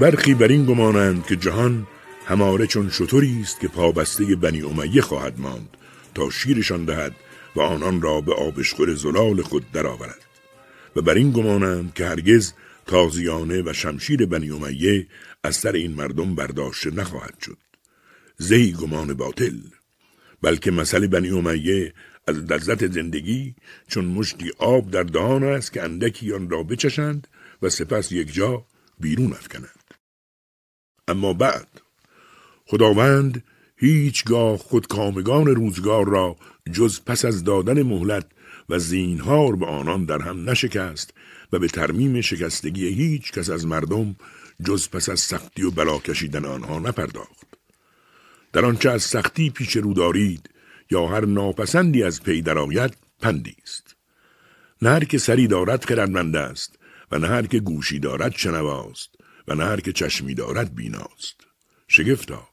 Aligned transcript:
برخی 0.00 0.34
بر 0.34 0.48
این 0.48 0.64
گمانند 0.64 1.26
که 1.26 1.36
جهان 1.36 1.86
هماره 2.26 2.66
چون 2.66 2.90
شطوری 2.90 3.40
است 3.42 3.60
که 3.60 3.68
پابسته 3.68 4.36
بنی 4.36 4.62
امیه 4.62 5.02
خواهد 5.02 5.40
ماند 5.40 5.76
تا 6.14 6.30
شیرشان 6.30 6.84
دهد 6.84 7.14
و 7.56 7.60
آنان 7.60 8.02
را 8.02 8.20
به 8.20 8.34
آبشخور 8.34 8.94
زلال 8.94 9.42
خود 9.42 9.72
درآورد. 9.72 10.24
و 10.96 11.02
بر 11.02 11.14
این 11.14 11.30
گمانند 11.30 11.94
که 11.94 12.06
هرگز 12.06 12.52
تازیانه 12.86 13.62
و 13.62 13.72
شمشیر 13.72 14.26
بنی 14.26 14.50
امیه 14.50 15.06
از 15.44 15.56
سر 15.56 15.72
این 15.72 15.94
مردم 15.94 16.34
برداشته 16.34 16.90
نخواهد 16.90 17.34
شد. 17.44 17.58
زهی 18.36 18.72
گمان 18.72 19.14
باطل 19.14 19.58
بلکه 20.42 20.70
مسئله 20.70 21.06
بنی 21.06 21.30
امیه 21.30 21.94
از 22.28 22.36
لذت 22.36 22.92
زندگی 22.92 23.54
چون 23.88 24.04
مشتی 24.04 24.50
آب 24.58 24.90
در 24.90 25.02
دهان 25.02 25.44
است 25.44 25.72
که 25.72 25.82
اندکی 25.82 26.32
آن 26.32 26.50
را 26.50 26.62
بچشند 26.62 27.28
و 27.62 27.68
سپس 27.68 28.12
یک 28.12 28.34
جا 28.34 28.64
بیرون 29.00 29.32
افکنند. 29.32 29.79
اما 31.10 31.32
بعد 31.32 31.68
خداوند 32.66 33.44
هیچگاه 33.76 34.56
خودکامگان 34.56 35.46
روزگار 35.46 36.08
را 36.08 36.36
جز 36.72 37.00
پس 37.06 37.24
از 37.24 37.44
دادن 37.44 37.82
مهلت 37.82 38.26
و 38.68 38.78
زینهار 38.78 39.56
به 39.56 39.66
آنان 39.66 40.04
در 40.04 40.22
هم 40.22 40.50
نشکست 40.50 41.14
و 41.52 41.58
به 41.58 41.68
ترمیم 41.68 42.20
شکستگی 42.20 42.88
هیچ 42.88 43.32
کس 43.32 43.50
از 43.50 43.66
مردم 43.66 44.16
جز 44.64 44.88
پس 44.88 45.08
از 45.08 45.20
سختی 45.20 45.62
و 45.62 45.70
بلا 45.70 45.98
کشیدن 45.98 46.44
آنها 46.44 46.78
نپرداخت. 46.78 47.46
در 48.52 48.64
آنچه 48.64 48.90
از 48.90 49.02
سختی 49.02 49.50
پیش 49.50 49.76
رو 49.76 49.94
دارید 49.94 50.50
یا 50.90 51.06
هر 51.06 51.26
ناپسندی 51.26 52.02
از 52.02 52.22
پی 52.22 52.42
درآید 52.42 52.96
پندی 53.20 53.56
است. 53.62 53.96
نه 54.82 54.90
هر 54.90 55.04
که 55.04 55.18
سری 55.18 55.46
دارد 55.46 55.84
خردمند 55.84 56.36
است 56.36 56.78
و 57.12 57.18
نه 57.18 57.28
هر 57.28 57.46
که 57.46 57.60
گوشی 57.60 57.98
دارد 57.98 58.32
شنواست 58.36 59.19
و 59.48 59.54
نه 59.54 59.64
هر 59.64 59.80
که 59.80 59.92
چشمی 59.92 60.34
دارد 60.34 60.74
بیناست. 60.74 61.36
شگفتا 61.88 62.48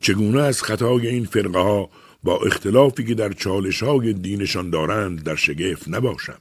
چگونه 0.00 0.40
از 0.40 0.62
خطای 0.62 1.06
این 1.06 1.24
فرقه 1.24 1.58
ها 1.58 1.90
با 2.22 2.36
اختلافی 2.36 3.04
که 3.04 3.14
در 3.14 3.32
چالش 3.32 3.82
های 3.82 4.12
دینشان 4.12 4.70
دارند 4.70 5.22
در 5.22 5.36
شگفت 5.36 5.88
نباشم؟ 5.88 6.40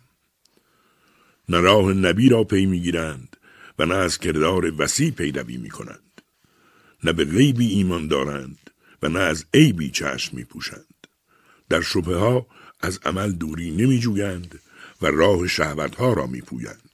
نه 1.50 1.60
راه 1.60 1.94
نبی 1.94 2.30
را 2.30 2.44
پی 2.44 2.66
می‌گیرند 2.66 3.38
و 3.80 3.86
نه 3.86 3.96
از 3.96 4.18
کردار 4.18 4.82
وسیع 4.82 5.12
پیروی 5.12 5.58
می 5.58 5.70
کنند 5.70 6.22
نه 7.04 7.14
به 7.14 7.26
غیبی 7.26 7.68
ایمان 7.68 8.08
دارند 8.08 8.70
و 9.02 9.10
نه 9.10 9.20
از 9.20 9.46
عیبی 9.54 9.90
چشم 9.90 10.38
می 10.38 10.44
پوشند 10.44 11.08
در 11.70 11.82
شبه 11.82 12.16
ها 12.16 12.48
از 12.80 13.00
عمل 13.06 13.32
دوری 13.32 13.72
نمی 13.72 14.00
جویند 14.00 14.60
و 15.02 15.08
راه 15.08 15.48
شهوت 15.48 15.96
ها 15.96 16.14
را 16.14 16.28
می 16.28 16.42
پویند. 16.42 16.89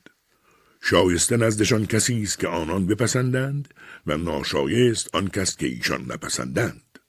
شایسته 0.87 1.37
نزدشان 1.37 1.85
کسی 1.85 2.21
است 2.21 2.39
که 2.39 2.47
آنان 2.47 2.87
بپسندند 2.87 3.73
و 4.07 4.17
ناشایست 4.17 5.15
آن 5.15 5.27
کس 5.27 5.57
که 5.57 5.67
ایشان 5.67 6.01
نپسندند. 6.01 6.99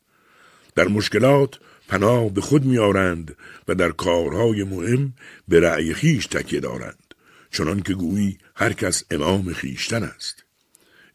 در 0.74 0.88
مشکلات 0.88 1.58
پناه 1.88 2.28
به 2.28 2.40
خود 2.40 2.64
میآرند 2.64 3.36
و 3.68 3.74
در 3.74 3.90
کارهای 3.90 4.64
مهم 4.64 5.12
به 5.48 5.60
رأی 5.60 5.94
خیش 5.94 6.26
تکیه 6.26 6.60
دارند 6.60 7.14
چنان 7.50 7.80
که 7.80 7.94
گویی 7.94 8.38
هر 8.54 8.72
کس 8.72 9.04
امام 9.10 9.52
خیشتن 9.52 10.02
است. 10.04 10.44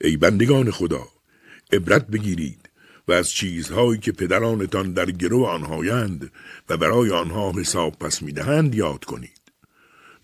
ای 0.02 0.18
بندگان 0.18 0.72
خدا 0.72 1.08
عبرت 1.72 2.08
بگیرید 2.08 2.70
و 3.08 3.12
از 3.12 3.30
چیزهایی 3.30 4.00
که 4.00 4.12
پدرانتان 4.12 4.94
در 4.94 5.12
گرو 5.12 5.46
آنهایند 5.46 6.32
و 6.70 6.78
برای 6.78 7.12
آنها 7.12 7.52
حساب 7.52 8.00
پس 8.00 8.22
می‌دهند 8.22 8.76
یاد 8.76 9.06
کنید. 9.06 9.41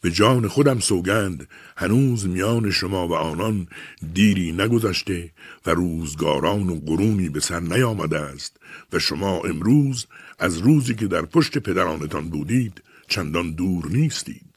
به 0.01 0.11
جان 0.11 0.47
خودم 0.47 0.79
سوگند. 0.79 1.47
هنوز 1.77 2.27
میان 2.27 2.71
شما 2.71 3.07
و 3.07 3.13
آنان 3.13 3.67
دیری 4.13 4.51
نگذشته 4.51 5.31
و 5.65 5.71
روزگاران 5.71 6.69
و 6.69 6.79
قرونی 6.79 7.29
به 7.29 7.39
سر 7.39 7.59
نیامده 7.59 8.19
است. 8.19 8.57
و 8.93 8.99
شما 8.99 9.41
امروز 9.41 10.05
از 10.39 10.57
روزی 10.57 10.95
که 10.95 11.07
در 11.07 11.21
پشت 11.21 11.57
پدرانتان 11.57 12.29
بودید 12.29 12.81
چندان 13.07 13.51
دور 13.51 13.87
نیستید. 13.87 14.47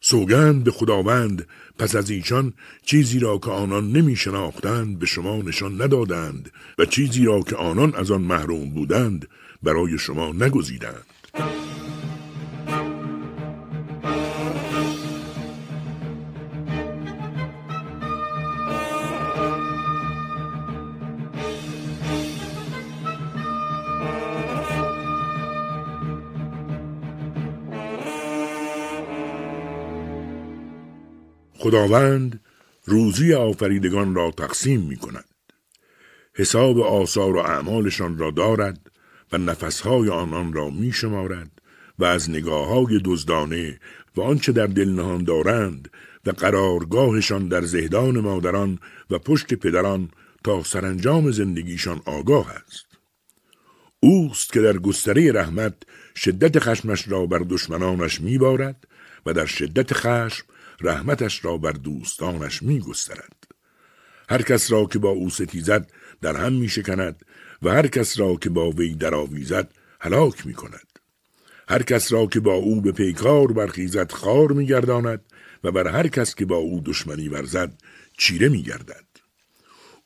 سوگند 0.00 0.64
به 0.64 0.70
خداوند. 0.70 1.46
پس 1.78 1.96
از 1.96 2.10
ایشان 2.10 2.52
چیزی 2.82 3.18
را 3.18 3.38
که 3.38 3.50
آنان 3.50 3.92
نمی 3.92 4.16
شناختند 4.16 4.98
به 4.98 5.06
شما 5.06 5.36
نشان 5.36 5.82
ندادند 5.82 6.50
و 6.78 6.84
چیزی 6.84 7.24
را 7.24 7.40
که 7.40 7.56
آنان 7.56 7.94
از 7.94 8.10
آن 8.10 8.22
محروم 8.22 8.70
بودند 8.70 9.28
برای 9.62 9.98
شما 9.98 10.32
نگزیدند. 10.32 11.06
خداوند 31.66 32.40
روزی 32.84 33.34
آفریدگان 33.34 34.14
را 34.14 34.30
تقسیم 34.30 34.80
می 34.80 34.96
کند. 34.96 35.24
حساب 36.34 36.80
آثار 36.80 37.36
و 37.36 37.38
اعمالشان 37.38 38.18
را 38.18 38.30
دارد 38.30 38.90
و 39.32 39.38
نفسهای 39.38 40.08
آنان 40.08 40.52
را 40.52 40.70
می 40.70 40.92
شمارد 40.92 41.50
و 41.98 42.04
از 42.04 42.30
نگاه 42.30 42.66
های 42.66 43.00
دزدانه 43.04 43.80
و 44.16 44.20
آنچه 44.20 44.52
در 44.52 44.66
دل 44.66 44.88
نهان 44.88 45.24
دارند 45.24 45.90
و 46.26 46.30
قرارگاهشان 46.30 47.48
در 47.48 47.62
زهدان 47.62 48.20
مادران 48.20 48.78
و 49.10 49.18
پشت 49.18 49.54
پدران 49.54 50.10
تا 50.44 50.62
سرانجام 50.62 51.30
زندگیشان 51.30 52.00
آگاه 52.04 52.50
است. 52.50 52.86
اوست 54.00 54.52
که 54.52 54.60
در 54.60 54.78
گستره 54.78 55.32
رحمت 55.32 55.74
شدت 56.16 56.58
خشمش 56.58 57.08
را 57.08 57.26
بر 57.26 57.46
دشمنانش 57.48 58.20
میبارد 58.20 58.84
و 59.26 59.32
در 59.32 59.46
شدت 59.46 59.92
خشم 59.92 60.44
رحمتش 60.80 61.44
را 61.44 61.56
بر 61.56 61.72
دوستانش 61.72 62.62
می 62.62 62.80
گسترد. 62.80 63.46
هر 64.28 64.42
کس 64.42 64.72
را 64.72 64.84
که 64.84 64.98
با 64.98 65.08
او 65.08 65.30
ستیزد 65.30 65.90
در 66.22 66.36
هم 66.36 66.52
می 66.52 66.68
شکند 66.68 67.24
و 67.62 67.70
هر 67.70 67.86
کس 67.86 68.18
را 68.18 68.36
که 68.36 68.50
با 68.50 68.70
وی 68.70 68.94
درآویزد 68.94 69.70
هلاک 70.00 70.46
می 70.46 70.54
کند. 70.54 70.98
هر 71.68 71.82
کس 71.82 72.12
را 72.12 72.26
که 72.26 72.40
با 72.40 72.54
او 72.54 72.80
به 72.80 72.92
پیکار 72.92 73.52
برخیزد 73.52 74.12
خار 74.12 74.52
می 74.52 74.66
گرداند 74.66 75.20
و 75.64 75.72
بر 75.72 75.88
هر 75.88 76.08
کس 76.08 76.34
که 76.34 76.44
با 76.44 76.56
او 76.56 76.80
دشمنی 76.84 77.28
ورزد 77.28 77.72
چیره 78.18 78.48
می 78.48 78.62
گردد. 78.62 79.06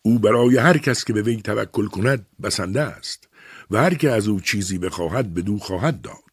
او 0.02 0.18
برای 0.18 0.56
هر 0.56 0.78
کس 0.78 1.04
که 1.04 1.12
به 1.12 1.22
وی 1.22 1.36
توکل 1.36 1.86
کند 1.86 2.26
بسنده 2.42 2.80
است 2.80 3.28
و 3.70 3.78
هر 3.78 3.94
که 3.94 4.10
از 4.10 4.28
او 4.28 4.40
چیزی 4.40 4.78
بخواهد 4.78 5.34
بدو 5.34 5.58
خواهد 5.58 6.00
داد. 6.00 6.29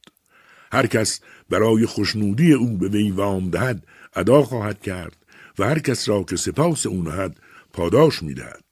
هر 0.71 0.87
کس 0.87 1.19
برای 1.49 1.85
خوشنودی 1.85 2.53
او 2.53 2.77
به 2.77 2.87
وی 2.87 3.11
وام 3.11 3.49
دهد 3.49 3.83
ادا 4.13 4.43
خواهد 4.43 4.81
کرد 4.81 5.15
و 5.59 5.63
هر 5.63 5.79
کس 5.79 6.09
را 6.09 6.23
که 6.23 6.35
سپاس 6.35 6.85
او 6.85 7.03
نهد 7.03 7.39
پاداش 7.73 8.23
می‌دهد. 8.23 8.63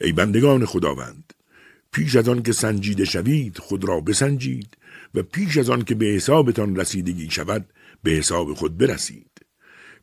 ای 0.00 0.12
بندگان 0.12 0.66
خداوند 0.66 1.32
پیش 1.92 2.16
از 2.16 2.28
آن 2.28 2.42
که 2.42 2.52
سنجیده 2.52 3.04
شوید 3.04 3.58
خود 3.58 3.84
را 3.84 4.00
بسنجید 4.00 4.76
و 5.14 5.22
پیش 5.22 5.56
از 5.56 5.70
آن 5.70 5.84
که 5.84 5.94
به 5.94 6.06
حسابتان 6.06 6.76
رسیدگی 6.76 7.30
شود 7.30 7.66
به 8.02 8.10
حساب 8.10 8.54
خود 8.54 8.78
برسید. 8.78 9.30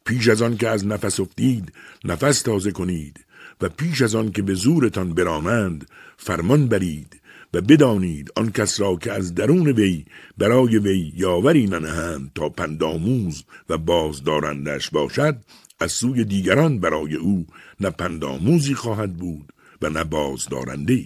پیش 0.05 0.27
از 0.27 0.41
آن 0.41 0.57
که 0.57 0.69
از 0.69 0.87
نفس 0.87 1.19
افتید 1.19 1.73
نفس 2.03 2.41
تازه 2.41 2.71
کنید 2.71 3.25
و 3.61 3.69
پیش 3.69 4.01
از 4.01 4.15
آن 4.15 4.31
که 4.31 4.41
به 4.41 4.53
زورتان 4.53 5.13
برانند 5.13 5.89
فرمان 6.17 6.67
برید 6.67 7.21
و 7.55 7.61
بدانید 7.61 8.31
آن 8.35 8.51
کس 8.51 8.79
را 8.79 8.95
که 8.95 9.11
از 9.11 9.35
درون 9.35 9.67
وی 9.67 10.05
برای 10.37 10.77
وی 10.77 11.13
یاوری 11.15 11.65
ننهند 11.65 12.31
تا 12.35 12.49
پنداموز 12.49 13.43
و 13.69 13.77
بازدارندش 13.77 14.89
باشد 14.89 15.37
از 15.79 15.91
سوی 15.91 16.23
دیگران 16.23 16.79
برای 16.79 17.15
او 17.15 17.45
نه 17.79 17.89
پنداموزی 17.89 18.73
خواهد 18.73 19.13
بود 19.13 19.53
و 19.81 19.89
نه 19.89 20.03
بازدارنده 20.03 21.05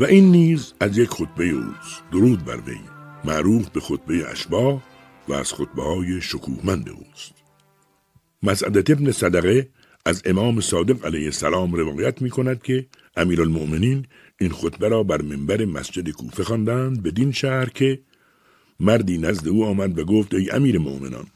و 0.00 0.04
این 0.04 0.30
نیز 0.30 0.72
از 0.80 0.98
یک 0.98 1.08
خطبه 1.08 1.44
اوست 1.44 2.02
درود 2.12 2.44
بر 2.44 2.56
وی. 2.56 2.80
معروف 3.24 3.68
به 3.68 3.80
خطبه 3.80 4.30
اشباه 4.30 4.82
و 5.28 5.32
از 5.32 5.52
خطبه 5.52 5.82
های 5.82 6.20
شکوهمند 6.20 6.88
اوست. 6.88 7.32
مسعدت 8.42 8.90
ابن 8.90 9.10
صدقه 9.10 9.68
از 10.04 10.22
امام 10.24 10.60
صادق 10.60 11.06
علیه 11.06 11.24
السلام 11.24 11.72
روایت 11.72 12.22
می 12.22 12.30
کند 12.30 12.62
که 12.62 12.86
امیرالمؤمنین 13.16 14.06
این 14.40 14.50
خطبه 14.50 14.88
را 14.88 15.02
بر 15.02 15.22
منبر 15.22 15.64
مسجد 15.64 16.10
کوفه 16.10 16.44
خواندند 16.44 17.02
بدین 17.02 17.32
شهر 17.32 17.68
که 17.68 18.00
مردی 18.80 19.18
نزد 19.18 19.48
او 19.48 19.64
آمد 19.64 19.98
و 19.98 20.04
گفت 20.04 20.34
ای 20.34 20.50
امیر 20.50 20.78
مؤمنان 20.78 21.26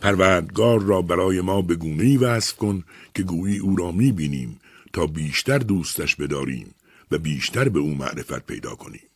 پروردگار 0.00 0.82
را 0.82 1.02
برای 1.02 1.40
ما 1.40 1.62
به 1.62 1.74
گونه 1.74 2.18
وصف 2.18 2.56
کن 2.56 2.84
که 3.14 3.22
گویی 3.22 3.58
او 3.58 3.76
را 3.76 3.92
می 3.92 4.12
بینیم 4.12 4.60
تا 4.92 5.06
بیشتر 5.06 5.58
دوستش 5.58 6.16
بداریم. 6.16 6.74
و 7.10 7.18
بیشتر 7.18 7.68
به 7.68 7.78
او 7.78 7.94
معرفت 7.94 8.46
پیدا 8.46 8.74
کنیم. 8.74 9.08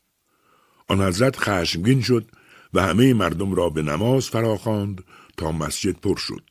آن 0.89 1.03
حضرت 1.03 1.37
خشمگین 1.37 2.01
شد 2.01 2.27
و 2.75 2.83
همه 2.83 3.15
مردم 3.15 3.55
را 3.55 3.71
به 3.71 3.83
نماز 3.83 4.29
فراخواند 4.29 5.05
تا 5.37 5.53
مسجد 5.53 6.01
پر 6.01 6.17
شد 6.17 6.43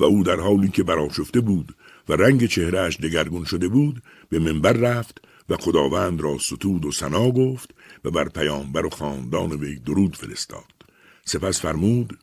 و 0.00 0.04
او 0.04 0.24
در 0.24 0.40
حالی 0.40 0.68
که 0.68 0.82
براشفته 0.82 1.40
بود 1.40 1.76
و 2.08 2.12
رنگ 2.12 2.46
چهرهش 2.46 2.96
دگرگون 2.96 3.44
شده 3.44 3.68
بود 3.68 4.02
به 4.28 4.38
منبر 4.38 4.72
رفت 4.72 5.20
و 5.48 5.56
خداوند 5.56 6.20
را 6.20 6.38
ستود 6.38 6.84
و 6.84 6.92
سنا 6.92 7.30
گفت 7.30 7.70
و 8.04 8.10
بر 8.10 8.28
پیامبر 8.28 8.86
و 8.86 8.90
خاندان 8.90 9.52
وی 9.52 9.78
درود 9.78 10.16
فرستاد 10.16 10.74
سپس 11.24 11.60
فرمود 11.60 12.18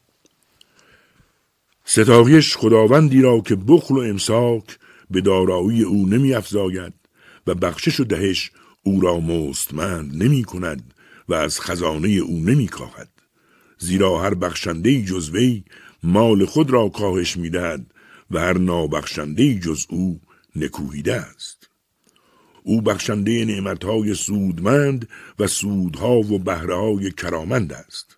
ستایش 1.85 2.57
خداوندی 2.57 3.21
را 3.21 3.41
که 3.41 3.55
بخل 3.55 3.95
و 3.95 3.99
امساک 3.99 4.79
به 5.11 5.21
دارایی 5.21 5.83
او 5.83 6.05
نمی 6.05 6.33
افزاید 6.33 6.93
و 7.47 7.55
بخشش 7.55 7.99
و 7.99 8.03
دهش 8.03 8.51
او 8.83 9.01
را 9.01 9.19
مستمند 9.19 10.23
نمی 10.23 10.43
کند 10.43 10.93
و 11.29 11.33
از 11.33 11.61
خزانه 11.61 12.07
او 12.07 12.39
نمی 12.39 12.67
کاهد. 12.67 13.09
زیرا 13.77 14.21
هر 14.21 14.33
بخشنده 14.33 15.03
جزوی 15.03 15.63
مال 16.03 16.45
خود 16.45 16.69
را 16.69 16.89
کاهش 16.89 17.37
می 17.37 17.49
دهد 17.49 17.85
و 18.31 18.39
هر 18.39 18.57
نابخشنده 18.57 19.59
جز 19.59 19.85
او 19.89 20.21
نکوهیده 20.55 21.15
است. 21.15 21.69
او 22.63 22.81
بخشنده 22.81 23.45
نعمتهای 23.45 24.13
سودمند 24.13 25.09
و 25.39 25.47
سودها 25.47 26.15
و 26.15 26.39
بهرهای 26.39 27.11
کرامند 27.11 27.73
است. 27.73 28.17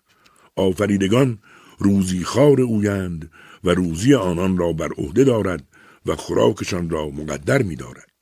آفریدگان 0.56 1.38
روزی 1.78 2.24
خار 2.24 2.60
اویند 2.60 3.30
و 3.64 3.70
روزی 3.70 4.14
آنان 4.14 4.58
را 4.58 4.72
بر 4.72 4.88
عهده 4.98 5.24
دارد 5.24 5.64
و 6.06 6.16
خوراکشان 6.16 6.90
را 6.90 7.08
مقدر 7.08 7.62
می 7.62 7.76
دارد. 7.76 8.15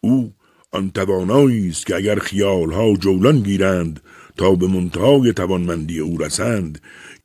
او 0.00 0.32
آن 0.72 0.90
توانایی 0.90 1.68
است 1.68 1.86
که 1.86 1.96
اگر 1.96 2.18
خیالها 2.18 2.94
جولان 2.94 3.40
گیرند 3.40 4.00
تا 4.36 4.54
به 4.54 4.66
منتهای 4.66 5.32
توانمندی 5.32 5.98
او 6.00 6.18
رسند 6.18 6.80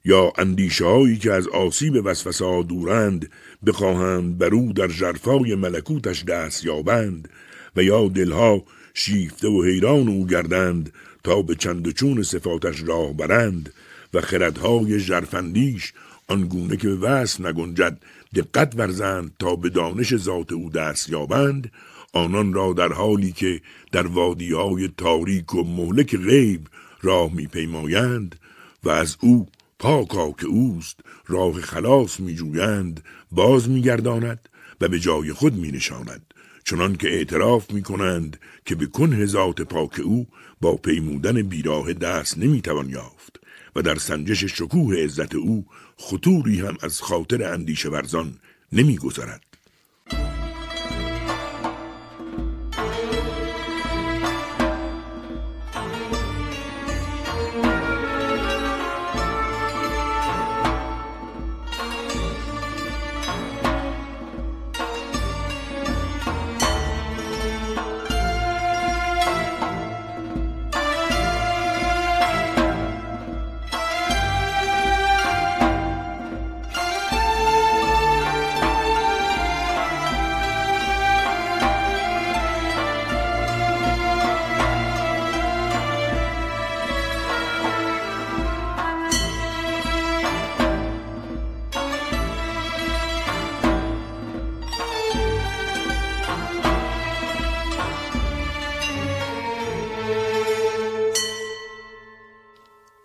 یا 0.06 0.34
اندیشه 0.38 0.86
هایی 0.86 1.18
که 1.18 1.32
از 1.32 1.48
آسیب 1.48 2.02
وسوسه 2.06 2.64
دورند 2.64 3.30
بخواهند 3.66 4.38
بر 4.38 4.54
او 4.54 4.74
در 4.74 4.88
جرفای 4.88 5.56
ملکوتش 5.56 6.24
دست 6.24 6.66
یابند 6.66 7.30
و 7.76 7.84
یا 7.84 8.08
دلها 8.08 8.64
شیفته 8.94 9.48
و 9.48 9.64
حیران 9.64 10.08
او 10.08 10.28
گردند 10.28 10.94
تا 11.24 11.42
به 11.42 11.56
چند 11.56 11.92
چون 11.92 12.24
صفاتش 12.24 12.84
راه 12.84 13.14
برند 13.14 13.74
و 14.14 14.22
خردهای 14.22 15.00
جرفندیش 15.00 15.94
آنگونه 16.28 16.78
که 16.78 16.88
وصف 16.88 17.42
نگنجد 17.42 17.98
دقت 18.36 18.74
ورزند 18.76 19.32
تا 19.40 19.56
به 19.56 19.70
دانش 19.70 20.16
ذات 20.16 20.52
او 20.52 20.70
دست 20.70 21.10
یابند 21.10 21.72
آنان 22.16 22.54
را 22.54 22.74
در 22.74 22.94
حالی 22.94 23.32
که 23.32 23.62
در 23.92 24.08
وادی 24.08 24.52
های 24.52 24.90
تاریک 24.98 25.56
و 25.56 25.64
مهلک 25.64 26.16
غیب 26.16 26.68
راه 27.02 27.34
میپیمایند 27.34 28.40
و 28.84 28.90
از 28.90 29.18
او 29.22 29.48
پاکا 29.80 30.32
که 30.32 30.48
اوست 30.48 31.00
راه 31.28 31.62
خلاص 31.62 32.20
میجویند 32.20 33.04
باز 33.32 33.70
میگرداند 33.70 34.50
و 34.82 34.88
به 34.88 35.00
جای 35.00 35.34
خود 35.34 35.54
مینشاند 35.54 36.34
چنان 36.64 36.96
که 36.96 37.08
اعتراف 37.08 37.72
می 37.72 37.84
کنند 37.84 38.40
که 38.66 38.76
به 38.76 38.86
کنه 38.86 39.26
ذات 39.26 39.62
پاک 39.62 40.00
او 40.04 40.28
با 40.62 40.76
پیمودن 40.76 41.42
بیراه 41.42 41.94
دست 41.94 42.38
نمی‌توان 42.38 42.90
یافت 42.90 43.40
و 43.76 43.82
در 43.82 43.96
سنجش 43.96 44.44
شکوه 44.44 44.96
عزت 44.96 45.36
او 45.36 45.66
خطوری 45.98 46.60
هم 46.60 46.78
از 46.82 47.02
خاطر 47.02 47.54
اندیشه 47.54 47.90
ورزان 47.90 48.40
نمیگذرد. 48.72 49.42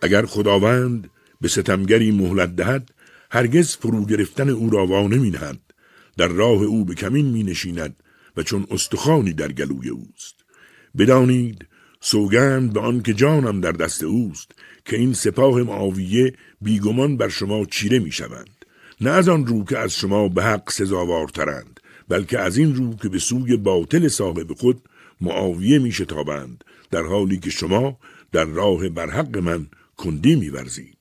اگر 0.02 0.26
خداوند 0.26 1.10
به 1.40 1.48
ستمگری 1.48 2.10
مهلت 2.10 2.56
دهد 2.56 2.90
هرگز 3.30 3.76
فرو 3.76 4.06
گرفتن 4.06 4.48
او 4.48 4.70
را 4.70 4.86
وا 4.86 5.08
نمی 5.08 5.30
در 6.16 6.28
راه 6.28 6.62
او 6.62 6.84
به 6.84 6.94
کمین 6.94 7.26
می 7.26 7.42
نشیند 7.42 7.96
و 8.36 8.42
چون 8.42 8.66
استخوانی 8.70 9.32
در 9.32 9.52
گلوی 9.52 9.88
اوست 9.88 10.34
بدانید 10.98 11.66
سوگند 12.00 12.72
به 12.72 12.80
آن 12.80 13.02
که 13.02 13.14
جانم 13.14 13.60
در 13.60 13.72
دست 13.72 14.02
اوست 14.02 14.52
که 14.84 14.96
این 14.96 15.12
سپاه 15.12 15.62
معاویه 15.62 16.32
بیگمان 16.60 17.16
بر 17.16 17.28
شما 17.28 17.64
چیره 17.64 17.98
می 17.98 18.12
شوند. 18.12 18.64
نه 19.00 19.10
از 19.10 19.28
آن 19.28 19.46
رو 19.46 19.64
که 19.64 19.78
از 19.78 19.94
شما 19.94 20.28
به 20.28 20.42
حق 20.44 20.70
سزاوارترند 20.70 21.80
بلکه 22.08 22.38
از 22.38 22.56
این 22.56 22.74
رو 22.74 22.96
که 22.96 23.08
به 23.08 23.18
سوی 23.18 23.56
باطل 23.56 24.08
صاحب 24.08 24.52
خود 24.52 24.82
معاویه 25.20 25.78
می 25.78 25.92
شتابند 25.92 26.64
در 26.90 27.02
حالی 27.02 27.38
که 27.38 27.50
شما 27.50 27.98
در 28.32 28.44
راه 28.44 28.88
برحق 28.88 29.38
من 29.38 29.66
کندی 30.00 30.36
می 30.36 30.48
ورزید. 30.48 30.98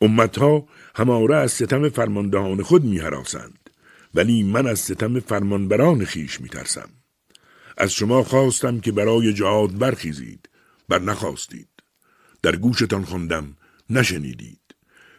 امتها 0.00 0.68
هماره 0.94 1.36
از 1.36 1.52
ستم 1.52 1.88
فرماندهان 1.88 2.62
خود 2.62 2.84
می 2.84 2.98
حراسند. 2.98 3.70
ولی 4.14 4.42
من 4.42 4.66
از 4.66 4.78
ستم 4.78 5.20
فرمانبران 5.20 6.04
خیش 6.04 6.40
می 6.40 6.48
ترسم. 6.48 6.90
از 7.78 7.92
شما 7.92 8.22
خواستم 8.22 8.80
که 8.80 8.92
برای 8.92 9.32
جهاد 9.32 9.78
برخیزید 9.78 10.48
بر 10.88 10.98
نخواستید 10.98 11.68
در 12.42 12.56
گوشتان 12.56 13.04
خواندم 13.04 13.56
نشنیدید 13.90 14.74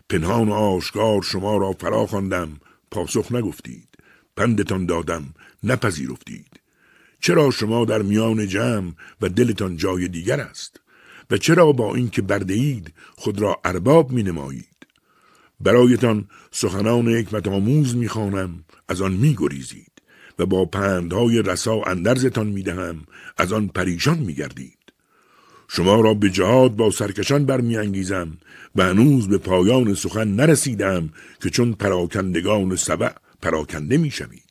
پنهان 0.10 0.50
و 0.50 0.54
آشکار 0.54 1.22
شما 1.22 1.58
را 1.58 1.72
فرا 1.72 2.06
خواندم 2.06 2.60
پاسخ 2.92 3.32
نگفتید 3.32 3.90
پندتان 4.36 4.86
دادم 4.86 5.34
نپذیرفتید 5.64 6.60
چرا 7.22 7.52
شما 7.52 7.86
در 7.86 8.02
میان 8.02 8.48
جمع 8.48 8.92
و 9.22 9.30
دلتان 9.30 9.78
جای 9.78 10.08
دیگر 10.08 10.40
است 10.40 10.80
و 11.31 11.38
چرا 11.38 11.71
با 11.71 11.95
اینکه 11.95 12.21
برده 12.21 12.53
اید 12.53 12.93
خود 13.15 13.41
را 13.41 13.59
ارباب 13.65 14.12
می 14.12 14.24
نمایید 14.24 14.88
برایتان 15.59 16.27
سخنان 16.51 17.07
حکمت 17.07 17.48
آموز 17.48 17.95
می 17.95 18.07
خانم 18.07 18.63
از 18.88 19.01
آن 19.01 19.13
می 19.13 19.36
گریزید 19.39 19.91
و 20.39 20.45
با 20.45 20.65
پندهای 20.65 21.41
رسا 21.41 21.81
اندرزتان 21.81 22.48
می 22.48 22.63
دهم 22.63 23.05
از 23.38 23.53
آن 23.53 23.67
پریشان 23.67 24.17
می 24.17 24.33
گردید 24.33 24.79
شما 25.67 26.01
را 26.01 26.13
به 26.13 26.29
جهاد 26.29 26.75
با 26.75 26.91
سرکشان 26.91 27.45
برمیانگیزم 27.45 28.38
و 28.75 28.83
هنوز 28.83 29.27
به 29.27 29.38
پایان 29.38 29.93
سخن 29.93 30.27
نرسیدم 30.27 31.09
که 31.41 31.50
چون 31.50 31.74
پراکندگان 31.74 32.75
سبع 32.75 33.12
پراکنده 33.41 33.98
می‌شوید. 33.98 34.50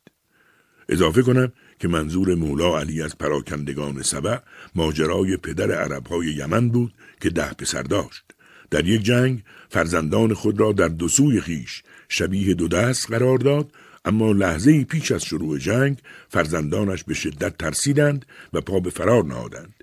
اضافه 0.89 1.23
کنم 1.23 1.53
که 1.79 1.89
منظور 1.89 2.35
مولا 2.35 2.79
علی 2.79 3.03
از 3.03 3.19
پراکندگان 3.19 4.03
سبع 4.03 4.39
ماجرای 4.75 5.37
پدر 5.37 5.73
عربهای 5.73 6.27
یمن 6.27 6.69
بود 6.69 6.93
که 7.21 7.31
ده 7.31 7.53
پسر 7.53 7.83
داشت. 7.83 8.25
در 8.71 8.87
یک 8.87 9.03
جنگ 9.03 9.43
فرزندان 9.69 10.35
خود 10.35 10.61
را 10.61 10.73
در 10.73 10.89
دو 10.89 11.09
سوی 11.09 11.41
خیش 11.41 11.83
شبیه 12.09 12.55
دو 12.55 12.69
دست 12.69 13.11
قرار 13.11 13.39
داد 13.39 13.73
اما 14.05 14.33
لحظه 14.33 14.85
پیش 14.85 15.13
از 15.13 15.25
شروع 15.25 15.59
جنگ 15.59 15.99
فرزندانش 16.29 17.05
به 17.05 17.15
شدت 17.15 17.59
ترسیدند 17.59 18.27
و 18.53 18.61
پا 18.61 18.81
به 18.81 18.91
فرار 18.91 19.25
نهادند. 19.25 19.75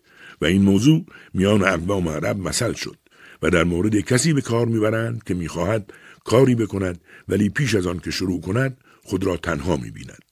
و 0.42 0.46
این 0.46 0.62
موضوع 0.62 1.06
میان 1.34 1.64
اقوام 1.64 2.10
عرب 2.10 2.38
مثل 2.38 2.74
شد 2.74 2.98
و 3.42 3.50
در 3.50 3.64
مورد 3.64 4.00
کسی 4.00 4.34
به 4.34 4.42
کار 4.42 4.66
می‌برند 4.66 5.24
که 5.24 5.34
می‌خواهد 5.34 5.94
کاری 6.24 6.56
بکند 6.56 7.02
ولی 7.28 7.50
پیش 7.50 7.76
از 7.76 7.88
آن 7.88 8.00
که 8.00 8.12
شروع 8.12 8.42
کند 8.42 8.78
خود 9.04 9.24
را 9.24 9.38
تنها 9.38 9.78
می‌بیند. 9.78 10.25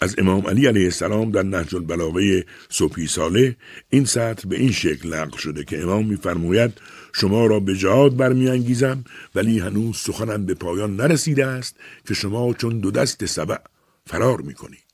از 0.00 0.14
امام 0.18 0.46
علی 0.46 0.66
علیه 0.66 0.84
السلام 0.84 1.30
در 1.30 1.42
نهج 1.42 1.74
البلاغه 1.74 2.44
صبحی 2.68 3.06
ساله 3.06 3.56
این 3.90 4.04
سطر 4.04 4.48
به 4.48 4.56
این 4.56 4.72
شکل 4.72 5.14
نقل 5.14 5.36
شده 5.36 5.64
که 5.64 5.82
امام 5.82 6.06
میفرماید 6.06 6.72
شما 7.12 7.46
را 7.46 7.60
به 7.60 7.74
جهاد 7.74 8.16
برمیانگیزم 8.16 9.04
ولی 9.34 9.58
هنوز 9.58 9.96
سخنم 9.96 10.46
به 10.46 10.54
پایان 10.54 10.96
نرسیده 10.96 11.46
است 11.46 11.76
که 12.08 12.14
شما 12.14 12.52
چون 12.52 12.80
دو 12.80 12.90
دست 12.90 13.26
سبع 13.26 13.56
فرار 14.06 14.40
می‌کنید. 14.40 14.84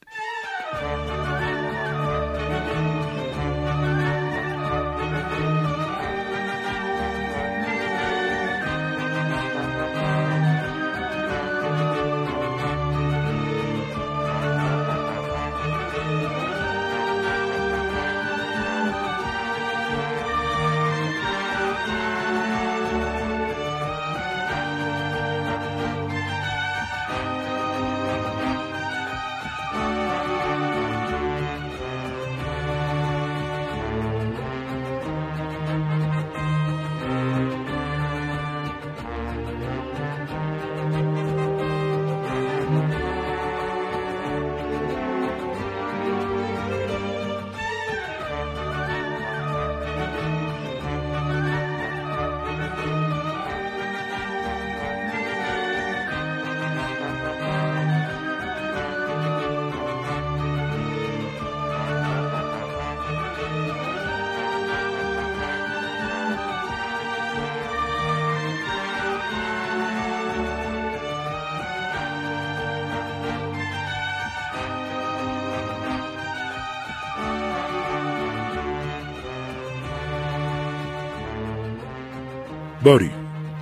باری. 82.87 83.11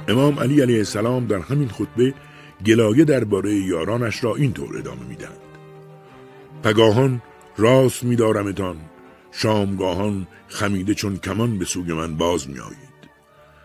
امام 0.08 0.38
علی 0.38 0.60
علیه 0.60 0.78
السلام 0.78 1.26
در 1.26 1.38
همین 1.38 1.68
خطبه 1.68 2.14
گلایه 2.66 3.04
درباره 3.04 3.54
یارانش 3.54 4.24
را 4.24 4.34
اینطور 4.34 4.78
ادامه 4.78 5.04
می‌دهند 5.08 5.38
پگاهان 6.62 7.22
راست 7.56 8.04
میدارمتان 8.04 8.76
شامگاهان 9.32 10.26
خمیده 10.48 10.94
چون 10.94 11.16
کمان 11.16 11.58
به 11.58 11.64
سوی 11.64 11.92
من 11.92 12.16
باز 12.16 12.48
میآیید. 12.48 13.08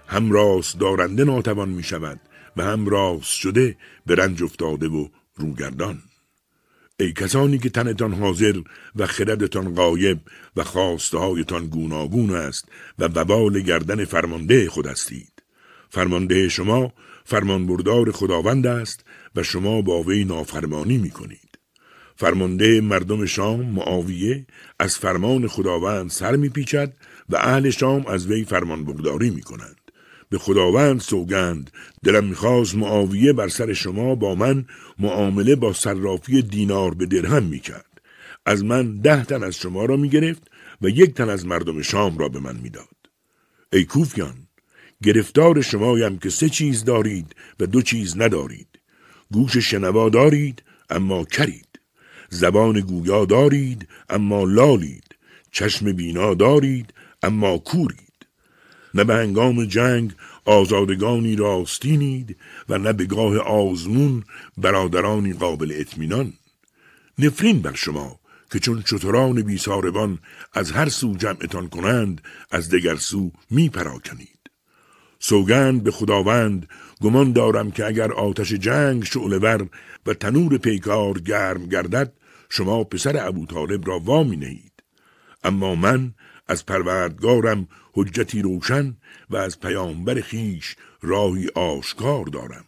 هم 0.08 0.32
راست 0.32 0.80
دارنده 0.80 1.24
ناتوان 1.24 1.70
می 1.70 1.84
شود 1.84 2.20
و 2.58 2.63
هم 2.63 2.86
راست 2.86 3.34
شده 3.34 3.78
به 4.06 4.16
رنج 4.16 4.44
افتاده 4.44 4.88
و 4.88 5.08
روگردان. 5.36 6.01
ای 7.00 7.13
کسانی 7.13 7.58
که 7.58 7.70
تنتان 7.70 8.13
حاضر 8.13 8.62
و 8.96 9.08
خردتان 9.08 9.75
غایب 9.75 10.20
و 10.56 10.63
خواسته 10.63 11.18
هایتان 11.18 11.68
گوناگون 11.68 12.36
است 12.36 12.66
و 13.00 13.04
وبال 13.04 13.60
گردن 13.60 14.06
فرمانده 14.06 14.70
خود 14.70 14.88
هستید. 14.88 15.38
فرمانده 15.89 16.50
شما 16.50 16.93
فرمانبردار 17.25 18.12
خداوند 18.12 18.67
است 18.67 19.05
و 19.36 19.43
شما 19.43 19.81
با 19.81 20.03
وی 20.03 20.25
نافرمانی 20.25 20.98
می 20.98 21.10
کنید. 21.10 21.60
فرمانده 22.15 22.81
مردم 22.81 23.25
شام 23.25 23.62
معاویه 23.62 24.46
از 24.79 24.98
فرمان 24.98 25.48
خداوند 25.48 26.10
سر 26.10 26.36
می 26.36 26.50
پیچد 26.50 26.93
و 27.29 27.36
اهل 27.36 27.69
شام 27.69 28.05
از 28.05 28.27
وی 28.27 28.43
فرمانبرداری 28.43 29.29
می 29.29 29.41
کنند. 29.41 29.75
به 30.29 30.38
خداوند 30.38 31.00
سوگند 31.00 31.72
دلم 32.03 32.24
می‌خواست 32.24 32.75
معاویه 32.75 33.34
بر 33.34 33.48
سر 33.48 33.74
شما 33.74 34.15
با 34.15 34.36
من 34.36 34.65
معامله 35.00 35.55
با 35.55 35.74
صرافی 35.74 36.41
دینار 36.41 36.93
به 36.93 37.05
درهم 37.05 37.43
می‌کرد 37.43 38.01
از 38.46 38.63
من 38.63 38.98
ده 38.98 39.24
تن 39.24 39.43
از 39.43 39.55
شما 39.55 39.86
را 39.86 39.96
می‌گرفت 39.96 40.43
و 40.81 40.89
یک 40.89 41.13
تن 41.13 41.29
از 41.29 41.46
مردم 41.46 41.81
شام 41.81 42.17
را 42.17 42.29
به 42.29 42.39
من 42.39 42.55
می‌داد 42.55 42.96
ای 43.74 43.86
کوفیان 43.86 44.49
گرفتار 45.03 45.62
شمایم 45.62 46.18
که 46.18 46.29
سه 46.29 46.50
چیز 46.50 46.84
دارید 46.84 47.36
و 47.60 47.65
دو 47.65 47.82
چیز 47.82 48.18
ندارید. 48.18 48.68
گوش 49.32 49.58
شنوا 49.58 50.10
دارید 50.10 50.63
اما 50.89 51.24
کرید. 51.24 51.79
زبان 52.29 52.79
گویا 52.79 53.25
دارید 53.25 53.88
اما 54.10 54.44
لالید. 54.44 55.15
چشم 55.51 55.91
بینا 55.91 56.34
دارید 56.34 56.94
اما 57.24 57.58
کورید. 57.58 58.27
نه 58.94 59.03
به 59.03 59.15
هنگام 59.15 59.65
جنگ 59.65 60.13
آزادگانی 60.46 61.36
راستینید 61.36 62.38
و 62.70 62.77
نه 62.77 62.94
به 62.94 63.06
گاه 63.06 63.38
آزمون 63.38 64.24
برادرانی 64.58 65.34
قابل 65.34 65.74
اطمینان. 65.75 66.34
نفرین 67.20 67.62
بر 67.62 67.74
شما 67.75 68.20
که 68.51 68.60
چون 68.60 68.82
چطران 68.82 69.41
بیساربان 69.41 70.20
از 70.53 70.72
هر 70.72 70.89
سو 70.89 71.18
جمعتان 71.18 71.70
کنند 71.70 72.22
از 72.51 72.70
دگر 72.70 72.96
سو 72.96 73.32
می 73.50 73.70
پراکنید 73.70 74.38
سوگند 75.19 75.83
به 75.83 75.91
خداوند 75.91 76.67
گمان 77.01 77.31
دارم 77.33 77.71
که 77.71 77.85
اگر 77.85 78.11
آتش 78.11 78.53
جنگ 78.53 79.03
شعلور 79.03 79.69
و 80.05 80.13
تنور 80.13 80.57
پیکار 80.57 81.19
گرم 81.19 81.65
گردد 81.65 82.13
شما 82.49 82.83
پسر 82.83 83.27
ابو 83.27 83.45
طالب 83.45 83.88
را 83.88 83.99
وامی 83.99 84.38
نهید 84.38 84.83
اما 85.43 85.75
من 85.75 86.13
از 86.47 86.65
پروردگارم 86.65 87.67
حجتی 87.93 88.41
روشن 88.41 88.97
و 89.29 89.38
از 89.38 89.59
پیامبر 89.59 90.21
خیش 90.21 90.75
راهی 91.01 91.47
آشکار 91.47 92.25
دارم 92.25 92.65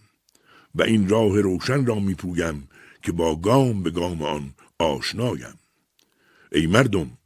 و 0.76 0.84
این 0.84 1.10
راه 1.10 1.42
روشن 1.42 1.86
را 1.86 1.96
میپویم 1.96 2.70
که 3.02 3.12
با 3.12 3.36
گام 3.36 3.84
به 3.84 3.90
گام 3.90 4.22
آن 4.22 4.54
آشنایم. 4.80 5.60
ای 6.52 6.68
مردم 6.68 7.18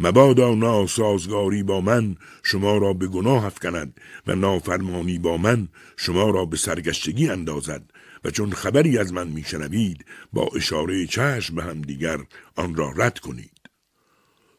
مبادا 0.00 0.54
ناسازگاری 0.54 1.62
با 1.62 1.80
من 1.80 2.16
شما 2.42 2.78
را 2.78 2.92
به 2.92 3.06
گناه 3.06 3.44
افکند 3.44 4.00
و 4.26 4.34
نافرمانی 4.34 5.18
با 5.18 5.36
من 5.36 5.68
شما 5.96 6.30
را 6.30 6.44
به 6.44 6.56
سرگشتگی 6.56 7.28
اندازد 7.28 7.82
و 8.24 8.30
چون 8.30 8.50
خبری 8.50 8.98
از 8.98 9.12
من 9.12 9.28
میشنوید 9.28 10.04
با 10.32 10.48
اشاره 10.56 11.06
چشم 11.06 11.54
به 11.54 11.62
هم 11.62 11.82
دیگر 11.82 12.18
آن 12.56 12.74
را 12.74 12.92
رد 12.96 13.18
کنید. 13.18 13.50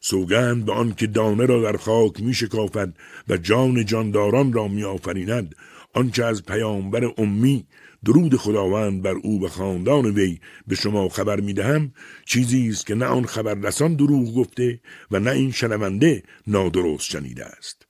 سوگند 0.00 0.64
به 0.64 0.72
آن 0.72 0.94
که 0.94 1.06
دانه 1.06 1.46
را 1.46 1.62
در 1.62 1.76
خاک 1.76 2.20
می 2.20 2.34
شکافد 2.34 2.94
و 3.28 3.36
جان 3.36 3.84
جانداران 3.84 4.52
را 4.52 4.68
می 4.68 4.84
آفریند 4.84 5.54
آنچه 5.94 6.24
از 6.24 6.44
پیامبر 6.44 7.12
امی 7.18 7.66
درود 8.04 8.36
خداوند 8.36 9.02
بر 9.02 9.14
او 9.22 9.44
و 9.44 9.48
خاندان 9.48 10.06
وی 10.06 10.38
به 10.66 10.74
شما 10.74 11.08
خبر 11.08 11.40
می 11.40 11.52
دهم 11.52 11.92
چیزی 12.24 12.68
است 12.68 12.86
که 12.86 12.94
نه 12.94 13.06
آن 13.06 13.26
خبررسان 13.26 13.94
دروغ 13.94 14.34
گفته 14.34 14.80
و 15.10 15.20
نه 15.20 15.30
این 15.30 15.52
شنونده 15.52 16.22
نادرست 16.46 17.04
شنیده 17.04 17.44
است. 17.44 17.86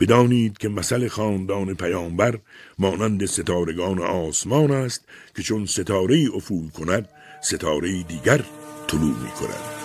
بدانید 0.00 0.58
که 0.58 0.68
مثل 0.68 1.08
خاندان 1.08 1.74
پیامبر 1.74 2.38
مانند 2.78 3.24
ستارگان 3.26 4.00
آسمان 4.00 4.70
است 4.70 5.04
که 5.36 5.42
چون 5.42 5.66
ستاره 5.66 6.28
افول 6.34 6.68
کند 6.68 7.08
ستاره 7.42 8.02
دیگر 8.02 8.44
طلوع 8.86 9.18
می 9.22 9.30
کند 9.30 9.83